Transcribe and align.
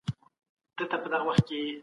نیکدل 0.79 1.67